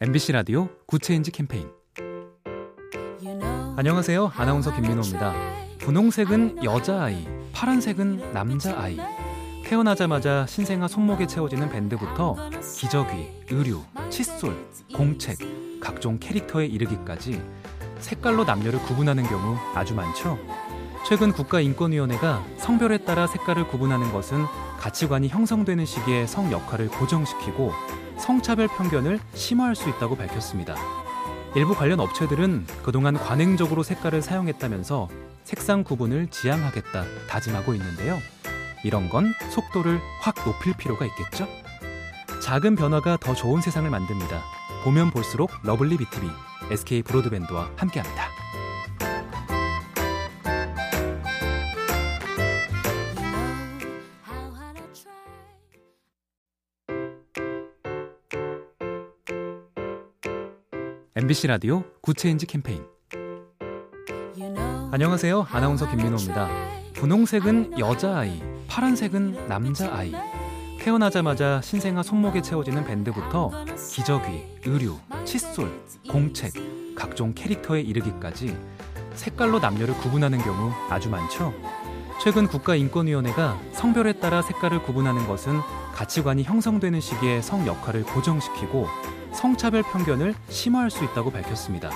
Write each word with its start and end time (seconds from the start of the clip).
MBC 0.00 0.32
라디오 0.32 0.68
Good 0.86 1.04
Change 1.04 1.30
캠페인 1.30 1.70
안녕하세요. 3.76 4.32
아나운서 4.34 4.74
김민호입니다. 4.74 5.32
분홍색은 5.78 6.64
여자아이, 6.64 7.26
파란색은 7.52 8.32
남자아이. 8.32 8.98
태어나자마자 9.64 10.46
신생아 10.46 10.88
손목에 10.88 11.26
채워지는 11.26 11.70
밴드부터 11.70 12.36
기저귀, 12.76 13.44
의류, 13.50 13.82
칫솔, 14.10 14.56
공책, 14.94 15.38
각종 15.80 16.18
캐릭터에 16.18 16.66
이르기까지 16.66 17.40
색깔로 18.00 18.44
남녀를 18.44 18.80
구분하는 18.80 19.22
경우 19.24 19.56
아주 19.74 19.94
많죠. 19.94 20.38
최근 21.06 21.32
국가인권위원회가 21.32 22.44
성별에 22.58 22.98
따라 22.98 23.26
색깔을 23.26 23.68
구분하는 23.68 24.12
것은 24.12 24.44
가치관이 24.78 25.28
형성되는 25.28 25.86
시기에 25.86 26.26
성 26.26 26.50
역할을 26.50 26.88
고정시키고 26.88 27.72
성차별 28.24 28.68
편견을 28.68 29.20
심화할 29.34 29.76
수 29.76 29.90
있다고 29.90 30.16
밝혔습니다. 30.16 30.74
일부 31.54 31.74
관련 31.74 32.00
업체들은 32.00 32.66
그동안 32.82 33.14
관행적으로 33.18 33.82
색깔을 33.82 34.22
사용했다면서 34.22 35.08
색상 35.44 35.84
구분을 35.84 36.28
지양하겠다 36.28 37.04
다짐하고 37.28 37.74
있는데요. 37.74 38.18
이런 38.82 39.10
건 39.10 39.34
속도를 39.50 40.00
확 40.22 40.36
높일 40.42 40.74
필요가 40.74 41.04
있겠죠? 41.04 41.46
작은 42.42 42.76
변화가 42.76 43.18
더 43.18 43.34
좋은 43.34 43.60
세상을 43.60 43.88
만듭니다. 43.90 44.42
보면 44.84 45.10
볼수록 45.10 45.50
lovely 45.62 45.98
B 45.98 46.07
tv 46.07 46.26
SK 46.70 47.02
브로드밴드와 47.02 47.72
함께합니다. 47.76 48.33
MBC 61.16 61.46
라디오 61.46 61.84
Good 62.00 62.18
Change 62.18 62.46
캠페인 62.46 62.82
안녕하세요. 64.90 65.46
아나운서 65.48 65.88
김민호입니다. 65.88 66.48
분홍색은 66.94 67.78
여자아이, 67.78 68.42
파란색은 68.66 69.46
남자아이. 69.46 70.12
태어나자마자 70.80 71.60
신생아 71.62 72.02
손목에 72.02 72.42
채워지는 72.42 72.84
밴드부터 72.84 73.52
기저귀, 73.92 74.44
의류, 74.64 74.98
칫솔, 75.24 75.70
공책, 76.10 76.52
각종 76.96 77.32
캐릭터에 77.32 77.80
이르기까지 77.80 78.58
색깔로 79.14 79.60
남녀를 79.60 79.94
구분하는 79.98 80.38
경우 80.38 80.72
아주 80.90 81.10
많죠. 81.10 81.54
최근 82.20 82.48
국가인권위원회가 82.48 83.60
성별에 83.72 84.14
따라 84.14 84.42
색깔을 84.42 84.82
구분하는 84.82 85.28
것은 85.28 85.60
가치관이 85.94 86.42
형성되는 86.42 87.00
시기에 87.00 87.40
성 87.40 87.68
역할을 87.68 88.02
고정시키고 88.02 88.88
성차별 89.34 89.82
편견을 89.82 90.34
심화할 90.48 90.90
수 90.90 91.04
있다고 91.04 91.30
밝혔습니다. 91.30 91.90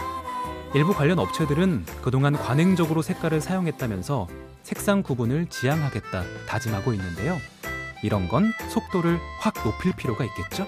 일부 0.75 0.93
관련 0.93 1.19
업체들은 1.19 1.87
그동안 2.03 2.35
관행적으로 2.35 3.01
색깔을 3.01 3.41
사용했다면서 3.41 4.29
색상 4.63 5.03
구분을 5.03 5.47
지양하겠다 5.47 6.25
다짐하고 6.47 6.93
있는데요. 6.93 7.39
이런 8.03 8.29
건 8.29 8.53
속도를 8.69 9.19
확 9.41 9.55
높일 9.65 9.93
필요가 9.97 10.25
있겠죠? 10.25 10.67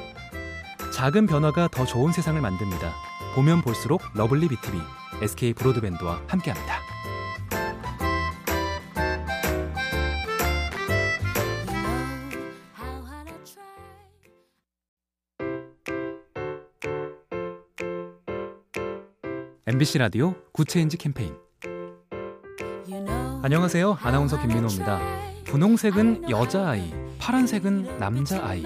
작은 0.95 1.27
변화가 1.27 1.69
더 1.69 1.85
좋은 1.85 2.13
세상을 2.13 2.41
만듭니다. 2.41 2.95
보면 3.35 3.63
볼수록 3.63 4.03
lovely 4.15 4.49
B 4.49 4.59
tv 4.59 4.79
SK 5.23 5.53
브로드밴드와 5.55 6.23
함께합니다. 6.27 6.90
MBC 19.73 19.99
라디오 19.99 20.35
Good 20.53 20.70
Change 20.70 20.97
캠페인 20.97 21.33
안녕하세요. 23.41 23.99
아나운서 24.03 24.37
김민호입니다. 24.41 24.99
분홍색은 25.45 26.29
여자아이, 26.29 26.93
파란색은 27.21 28.01
남자아이. 28.01 28.65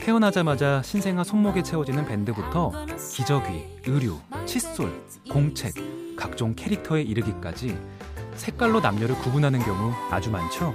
태어나자마자 0.00 0.80
신생아 0.82 1.24
손목에 1.24 1.62
채워지는 1.62 2.06
밴드부터 2.06 2.72
기저귀, 3.12 3.82
의류, 3.86 4.18
칫솔, 4.46 4.90
공책, 5.30 5.74
각종 6.16 6.54
캐릭터에 6.54 7.02
이르기까지 7.02 7.78
색깔로 8.36 8.80
남녀를 8.80 9.16
구분하는 9.16 9.58
경우 9.58 9.92
아주 10.10 10.30
많죠. 10.30 10.74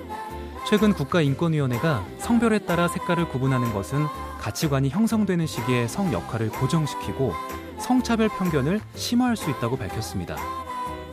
최근 0.69 0.93
국가인권위원회가 0.93 2.05
성별에 2.19 2.59
따라 2.59 2.87
색깔을 2.87 3.29
구분하는 3.29 3.73
것은 3.73 4.05
가치관이 4.41 4.89
형성되는 4.89 5.47
시기에 5.47 5.87
성 5.87 6.13
역할을 6.13 6.49
고정시키고 6.49 7.33
성차별 7.79 8.29
편견을 8.29 8.81
심화할 8.95 9.35
수 9.35 9.49
있다고 9.49 9.77
밝혔습니다. 9.77 10.35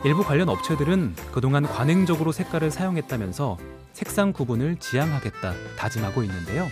일부 0.03 0.23
관련 0.23 0.49
업체들은 0.49 1.15
그동안 1.31 1.63
관행적으로 1.63 2.31
색깔을 2.31 2.71
사용했다면서 2.71 3.57
색상 3.93 4.33
구분을 4.33 4.77
지양하겠다 4.77 5.53
다짐하고 5.77 6.23
있는데요. 6.23 6.67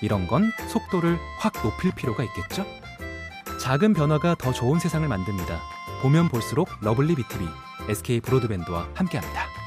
이런 0.00 0.26
건 0.26 0.50
속도를 0.68 1.18
확 1.38 1.52
높일 1.62 1.92
필요가 1.94 2.24
있겠죠? 2.24 2.64
작은 3.60 3.92
변화가 3.94 4.36
더 4.36 4.52
좋은 4.52 4.78
세상을 4.78 5.06
만듭니다. 5.06 5.60
보면 6.02 6.28
볼수록 6.28 6.68
lovely 6.80 7.14
B 7.14 7.25
tv 7.25 7.46
SK 7.88 8.20
브로드밴드와 8.20 8.88
함께합니다. 8.94 9.61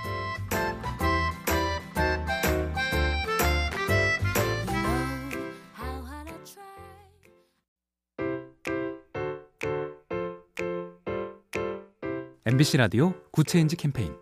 MBC 12.48 12.78
라디오 12.78 13.12
Good 13.32 13.49
Change 13.49 13.76
캠페인 13.76 14.14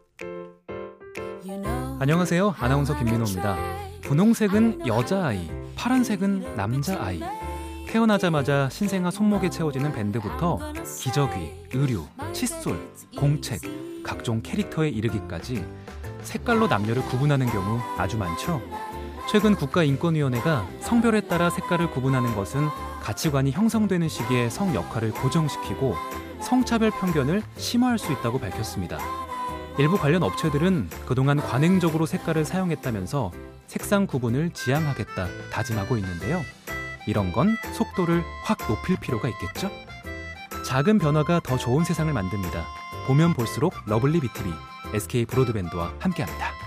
안녕하세요. 1.99 2.55
아나운서 2.57 2.97
김민호입니다. 2.97 3.57
분홍색은 4.01 4.87
여자아이, 4.87 5.51
파란색은 5.75 6.55
남자아이. 6.55 7.19
태어나자마자 7.89 8.69
신생아 8.69 9.11
손목에 9.11 9.49
채워지는 9.49 9.91
밴드부터 9.91 10.57
기저귀, 11.01 11.51
의류, 11.73 12.05
칫솔, 12.31 12.79
공책, 13.17 13.59
각종 14.05 14.41
캐릭터에 14.41 14.87
이르기까지 14.87 15.65
색깔로 16.21 16.67
남녀를 16.67 17.03
구분하는 17.03 17.45
경우 17.47 17.77
아주 17.97 18.17
많죠. 18.17 18.61
최근 19.29 19.53
국가인권위원회가 19.53 20.65
성별에 20.79 21.27
따라 21.27 21.49
색깔을 21.49 21.91
구분하는 21.91 22.33
것은 22.35 22.69
가치관이 23.01 23.51
형성되는 23.51 24.07
시기에 24.07 24.49
성 24.49 24.73
역할을 24.73 25.11
고정시키고 25.11 25.95
성차별 26.43 26.91
편견을 26.91 27.41
심화할 27.57 27.97
수 27.97 28.11
있다고 28.11 28.39
밝혔습니다. 28.39 28.99
일부 29.79 29.97
관련 29.97 30.21
업체들은 30.21 30.89
그동안 31.07 31.37
관행적으로 31.37 32.05
색깔을 32.05 32.45
사용했다면서 32.45 33.31
색상 33.67 34.05
구분을 34.05 34.51
지양하겠다 34.51 35.27
다짐하고 35.51 35.97
있는데요. 35.97 36.41
이런 37.07 37.31
건 37.31 37.57
속도를 37.73 38.23
확 38.43 38.59
높일 38.67 38.97
필요가 38.99 39.27
있겠죠? 39.29 39.71
작은 40.63 40.99
변화가 40.99 41.39
더 41.41 41.57
좋은 41.57 41.83
세상을 41.83 42.11
만듭니다. 42.13 42.65
보면 43.07 43.33
볼수록 43.33 43.73
lovely 43.87 44.19
B 44.19 44.29
tv 44.29 44.49
SK 44.93 45.25
브로드밴드와 45.25 45.93
함께합니다. 45.99 46.62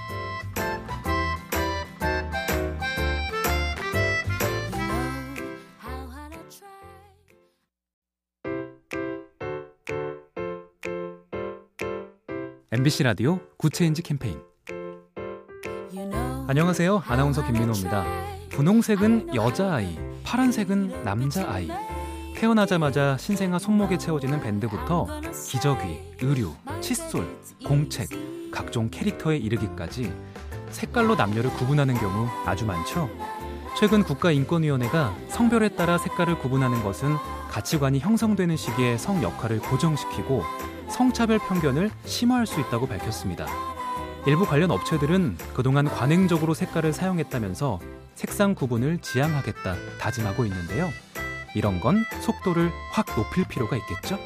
MBC 12.77 13.05
라디오 13.05 13.41
Good 13.57 13.75
Change 13.75 14.03
캠페인 14.03 14.39
안녕하세요. 16.47 17.05
아나운서 17.07 17.43
김민호입니다. 17.43 18.05
분홍색은 18.51 19.35
여자아이, 19.35 19.99
파란색은 20.23 21.03
남자아이. 21.03 21.71
태어나자마자 22.35 23.17
신생아 23.17 23.59
손목에 23.59 23.97
채워지는 23.97 24.43
밴드부터 24.43 25.07
기저귀, 25.49 26.17
의류, 26.21 26.53
칫솔, 26.83 27.27
공책, 27.65 28.11
각종 28.53 28.91
캐릭터에 28.91 29.39
이르기까지 29.39 30.13
색깔로 30.69 31.15
남녀를 31.15 31.49
구분하는 31.55 31.95
경우 31.95 32.29
아주 32.45 32.67
많죠. 32.67 33.09
최근 33.79 34.03
국가인권위원회가 34.03 35.17
성별에 35.29 35.71
따라 35.71 35.97
색깔을 35.97 36.39
구분하는 36.41 36.83
것은 36.83 37.17
가치관이 37.49 38.01
형성되는 38.01 38.55
시기에 38.59 38.99
성 38.99 39.23
역할을 39.23 39.61
고정시키고 39.61 40.43
성차별 40.89 41.39
편견을 41.39 41.91
심화할 42.05 42.47
수 42.47 42.61
있다고 42.61 42.87
밝혔습니다. 42.87 43.47
일부 44.27 44.45
관련 44.45 44.71
업체들은 44.71 45.39
그동안 45.55 45.87
관행적으로 45.87 46.53
색깔을 46.55 46.93
사용했다면서 46.93 47.79
색상 48.15 48.55
구분을 48.55 48.99
지양하겠다 48.99 49.77
다짐하고 50.01 50.45
있는데요. 50.47 50.89
이런 51.55 51.81
건 51.81 52.05
속도를 52.21 52.73
확 52.93 53.07
높일 53.15 53.45
필요가 53.45 53.77
있겠죠? 53.77 54.19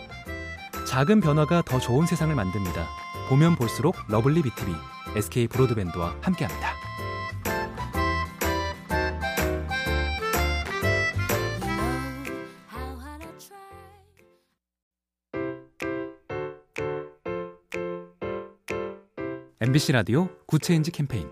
작은 0.87 1.21
변화가 1.21 1.63
더 1.63 1.79
좋은 1.79 2.07
세상을 2.07 2.35
만듭니다. 2.35 2.89
보면 3.29 3.57
볼수록 3.57 3.95
lovely 4.09 4.43
B 4.43 4.53
tv 4.53 4.73
SK 5.17 5.49
브로드밴드와 5.49 6.17
함께합니다. 6.21 6.90
MBC 19.63 19.93
라디오 19.93 20.31
Good 20.47 20.64
Change 20.64 20.91
캠페인 20.91 21.29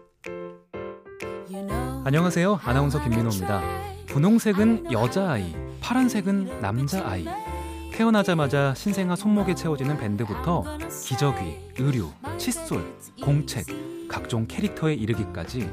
안녕하세요. 2.04 2.60
아나운서 2.62 3.02
김민호입니다. 3.02 3.62
분홍색은 4.06 4.92
여자아이, 4.92 5.56
파란색은 5.80 6.60
남자아이. 6.60 7.24
태어나자마자 7.94 8.74
신생아 8.74 9.16
손목에 9.16 9.54
채워지는 9.54 9.96
밴드부터 9.96 10.62
기저귀, 11.06 11.56
의류, 11.78 12.10
칫솔, 12.36 12.84
공책, 13.22 13.64
각종 14.08 14.46
캐릭터에 14.46 14.92
이르기까지 14.92 15.70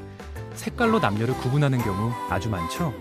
색깔로 0.53 0.99
남녀를 0.99 1.35
구분하는 1.35 1.77
경우 1.79 2.13
아주 2.29 2.49
많죠. 2.49 2.93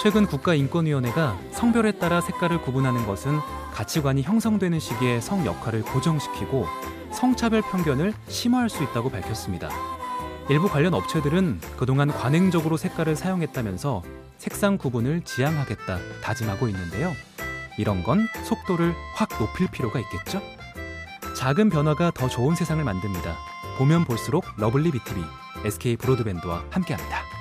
최근 0.00 0.24
국가인권위원회가 0.24 1.36
성별에 1.50 1.98
따라 1.98 2.20
색깔을 2.20 2.62
구분하는 2.62 3.06
것은 3.06 3.40
가치관이 3.72 4.22
형성되는 4.22 4.78
시기에 4.78 5.20
성 5.20 5.44
역할을 5.44 5.82
고정시키고 5.82 6.66
성차별 7.14 7.62
편견을 7.62 8.12
심화할 8.28 8.68
수 8.68 8.82
있다고 8.82 9.10
밝혔습니다. 9.10 9.70
일부 10.50 10.68
관련 10.68 10.92
업체들은 10.92 11.60
그동안 11.78 12.08
관행적으로 12.08 12.76
색깔을 12.76 13.16
사용했다면서 13.16 14.02
색상 14.36 14.76
구분을 14.76 15.22
지양하겠다 15.22 15.98
다짐하고 16.22 16.68
있는데요. 16.68 17.12
이런 17.78 18.02
건 18.02 18.28
속도를 18.44 18.94
확 19.14 19.30
높일 19.38 19.68
필요가 19.70 19.98
있겠죠? 20.00 20.42
작은 21.34 21.70
변화가 21.70 22.10
더 22.12 22.28
좋은 22.28 22.54
세상을 22.54 22.82
만듭니다. 22.84 23.36
보면 23.78 24.04
볼수록 24.04 24.44
lovely 24.58 24.90
B 24.90 25.00
tv 25.00 25.20
SK 25.64 25.96
브로드밴드와 25.96 26.64
함께합니다. 26.70 27.33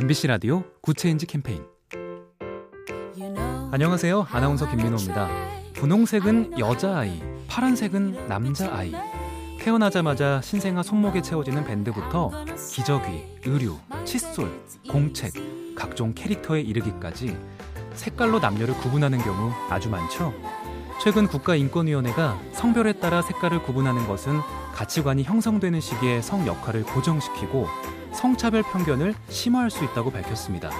MBC 0.00 0.28
라디오 0.28 0.64
Good 0.80 0.98
Change 0.98 1.26
캠페인 1.26 1.62
안녕하세요. 3.70 4.28
아나운서 4.30 4.66
김민호입니다. 4.66 5.28
분홍색은 5.74 6.58
여자아이, 6.58 7.22
파란색은 7.46 8.26
남자아이. 8.26 8.94
태어나자마자 9.58 10.40
신생아 10.40 10.82
손목에 10.84 11.20
채워지는 11.20 11.66
밴드부터 11.66 12.30
기저귀, 12.72 13.40
의류, 13.44 13.76
칫솔, 14.06 14.50
공책, 14.88 15.34
각종 15.76 16.14
캐릭터에 16.14 16.62
이르기까지 16.62 17.36
색깔로 17.92 18.38
남녀를 18.38 18.72
구분하는 18.78 19.18
경우 19.18 19.52
아주 19.68 19.90
많죠. 19.90 20.32
최근 21.02 21.26
국가인권위원회가 21.26 22.40
성별에 22.52 22.94
따라 22.94 23.20
색깔을 23.20 23.62
구분하는 23.64 24.06
것은 24.08 24.40
가치관이 24.72 25.24
형성되는 25.24 25.78
시기에 25.78 26.22
성 26.22 26.46
역할을 26.46 26.84
고정시키고 26.84 27.68
성차별 28.12 28.62
편견을 28.62 29.14
심화할 29.28 29.70
수 29.70 29.84
있다고 29.84 30.10
밝혔습니다. 30.10 30.70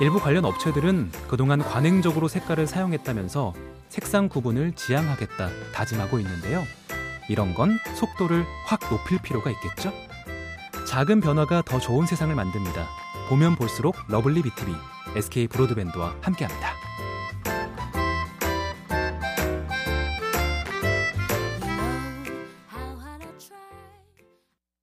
일부 0.00 0.18
관련 0.18 0.44
업체들은 0.44 1.12
그동안 1.28 1.60
관행적으로 1.60 2.26
색깔을 2.28 2.66
사용했다면서 2.66 3.52
색상 3.90 4.28
구분을 4.28 4.72
지양하겠다 4.72 5.50
다짐하고 5.74 6.18
있는데요. 6.20 6.62
이런 7.28 7.54
건 7.54 7.78
속도를 7.94 8.46
확 8.66 8.80
높일 8.88 9.18
필요가 9.22 9.50
있겠죠? 9.50 9.92
작은 10.86 11.20
변화가 11.20 11.62
더 11.62 11.78
좋은 11.78 12.06
세상을 12.06 12.34
만듭니다. 12.34 12.88
보면 13.28 13.56
볼수록 13.56 13.94
lovely 14.08 14.42
B 14.42 14.52
tv 14.52 14.72
SK 15.16 15.48
브로드밴드와 15.48 16.16
함께합니다. 16.20 16.79